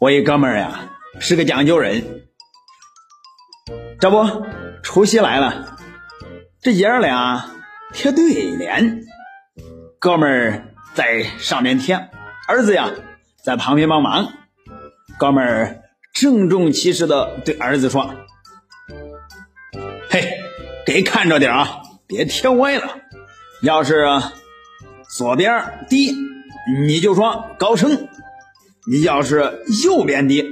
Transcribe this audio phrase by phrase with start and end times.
[0.00, 0.90] 我一哥们儿呀，
[1.20, 2.22] 是个讲究人，
[4.00, 4.44] 这不
[4.82, 5.76] 除夕来了，
[6.60, 7.50] 这爷儿俩
[7.92, 8.24] 贴对
[8.56, 9.04] 联，
[10.00, 11.94] 哥们儿在上面贴，
[12.48, 12.90] 儿子呀
[13.44, 14.32] 在旁边帮忙。
[15.18, 15.82] 哥们儿
[16.12, 18.12] 郑重其事的对儿子说
[20.10, 20.40] ：“嘿，
[20.84, 22.96] 给看着点啊，别贴歪了。
[23.62, 24.04] 要是
[25.16, 26.14] 左边低，
[26.86, 27.90] 你就说高升；
[28.90, 30.44] 你要是右边低，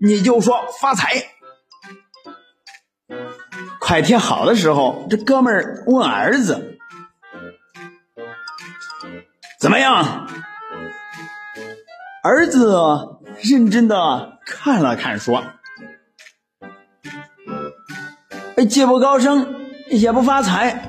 [0.00, 1.14] 你就说发财。”
[3.80, 6.78] 快贴好的时候，这哥们问儿子
[9.60, 10.28] ：“怎么样？”
[12.24, 12.76] 儿子
[13.42, 15.42] 认真的看了看，说
[18.70, 19.56] ：“既不高升，
[19.90, 20.88] 也不发财。”